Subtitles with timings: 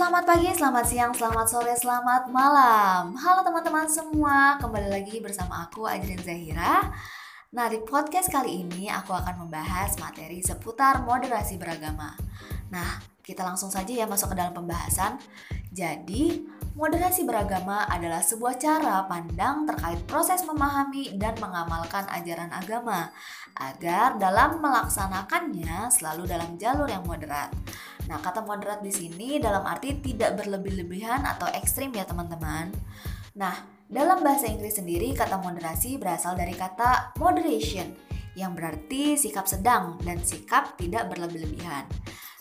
[0.00, 3.12] Selamat pagi, selamat siang, selamat sore, selamat malam.
[3.20, 6.88] Halo teman-teman semua, kembali lagi bersama aku Ajrin Zahira.
[7.52, 12.16] Nah, di podcast kali ini aku akan membahas materi seputar moderasi beragama.
[12.72, 15.20] Nah, kita langsung saja ya masuk ke dalam pembahasan.
[15.68, 16.48] Jadi,
[16.80, 23.12] moderasi beragama adalah sebuah cara pandang terkait proses memahami dan mengamalkan ajaran agama
[23.52, 27.52] agar dalam melaksanakannya selalu dalam jalur yang moderat.
[28.10, 32.74] Nah, kata moderat di sini dalam arti tidak berlebih-lebihan atau ekstrim ya teman-teman.
[33.38, 33.54] Nah,
[33.86, 37.94] dalam bahasa Inggris sendiri kata moderasi berasal dari kata moderation
[38.34, 41.86] yang berarti sikap sedang dan sikap tidak berlebih-lebihan.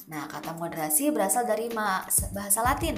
[0.10, 2.98] Nah, kata moderasi berasal dari bahasa Latin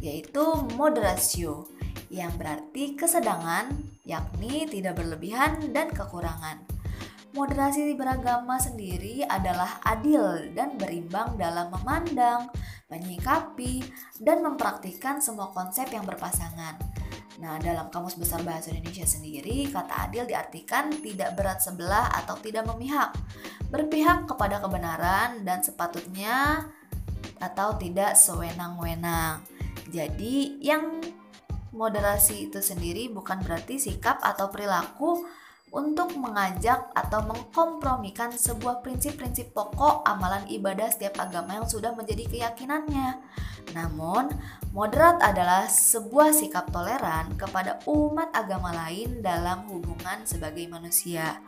[0.00, 1.68] yaitu moderatio
[2.08, 3.76] yang berarti kesedangan
[4.08, 6.64] yakni tidak berlebihan dan kekurangan.
[7.36, 12.48] Moderasi beragama sendiri adalah adil dan berimbang dalam memandang,
[12.88, 13.84] menyikapi,
[14.24, 16.80] dan mempraktikkan semua konsep yang berpasangan.
[17.36, 22.64] Nah, dalam Kamus Besar Bahasa Indonesia sendiri, kata adil diartikan tidak berat sebelah atau tidak
[22.72, 23.12] memihak,
[23.68, 26.64] berpihak kepada kebenaran dan sepatutnya
[27.36, 29.44] atau tidak sewenang-wenang.
[29.92, 31.04] Jadi, yang
[31.76, 35.20] moderasi itu sendiri bukan berarti sikap atau perilaku
[35.76, 43.20] untuk mengajak atau mengkompromikan sebuah prinsip-prinsip pokok amalan ibadah setiap agama yang sudah menjadi keyakinannya.
[43.76, 44.32] Namun,
[44.72, 51.44] moderat adalah sebuah sikap toleran kepada umat agama lain dalam hubungan sebagai manusia.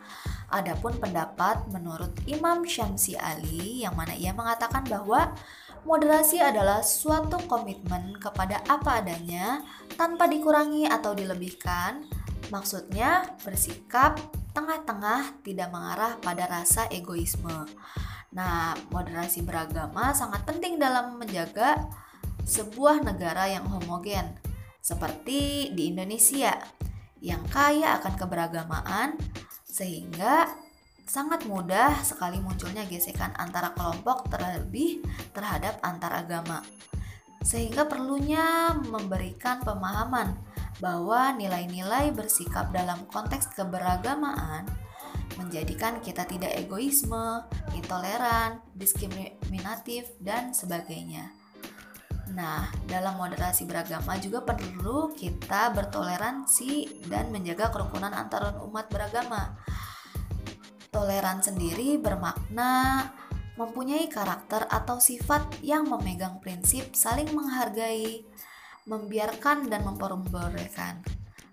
[0.53, 5.33] Adapun pendapat menurut Imam Syamsi Ali yang mana ia mengatakan bahwa
[5.89, 9.65] moderasi adalah suatu komitmen kepada apa adanya
[9.97, 12.05] tanpa dikurangi atau dilebihkan
[12.49, 14.17] Maksudnya bersikap
[14.53, 17.69] tengah-tengah tidak mengarah pada rasa egoisme.
[18.33, 21.89] Nah, moderasi beragama sangat penting dalam menjaga
[22.45, 24.37] sebuah negara yang homogen
[24.81, 26.57] seperti di Indonesia
[27.21, 29.19] yang kaya akan keberagamaan
[29.67, 30.49] sehingga
[31.09, 35.01] sangat mudah sekali munculnya gesekan antara kelompok terlebih
[35.33, 36.61] terhadap antar agama.
[37.41, 40.37] Sehingga perlunya memberikan pemahaman
[40.79, 44.67] bahwa nilai-nilai bersikap dalam konteks keberagamaan
[45.35, 51.31] menjadikan kita tidak egoisme, intoleran, diskriminatif, dan sebagainya.
[52.35, 59.57] Nah, dalam moderasi beragama juga perlu kita bertoleransi dan menjaga kerukunan antar umat beragama.
[60.89, 63.05] Toleran sendiri bermakna
[63.57, 68.23] mempunyai karakter atau sifat yang memegang prinsip saling menghargai,
[68.89, 71.05] membiarkan dan memperbolehkan.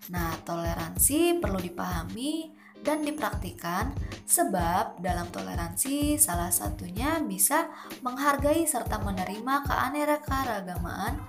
[0.09, 3.93] Nah, toleransi perlu dipahami dan dipraktikkan
[4.23, 7.69] sebab dalam toleransi salah satunya bisa
[8.01, 11.19] menghargai serta menerima keanekaragaman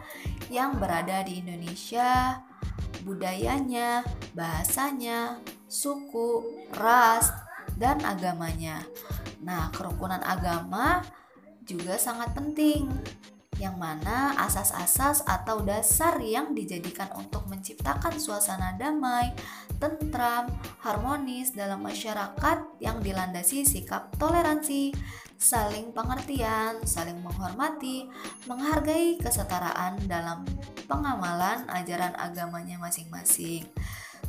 [0.49, 2.41] yang berada di Indonesia,
[3.03, 6.47] budayanya, bahasanya, suku,
[6.79, 7.33] ras,
[7.77, 8.87] dan agamanya.
[9.43, 11.03] Nah, kerukunan agama
[11.69, 12.89] juga sangat penting
[13.59, 19.35] yang mana asas-asas atau dasar yang dijadikan untuk menciptakan suasana damai,
[19.83, 20.47] tentram,
[20.83, 24.95] harmonis dalam masyarakat yang dilandasi sikap toleransi,
[25.39, 28.07] saling pengertian, saling menghormati,
[28.47, 30.47] menghargai kesetaraan dalam
[30.87, 33.67] pengamalan ajaran agamanya masing-masing,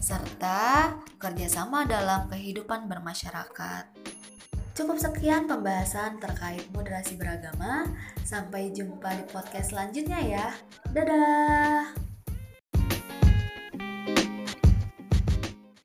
[0.02, 4.09] serta kerjasama dalam kehidupan bermasyarakat.
[4.80, 7.84] Cukup sekian pembahasan terkait moderasi beragama.
[8.24, 10.48] Sampai jumpa di podcast selanjutnya ya.
[10.96, 12.09] Dadah.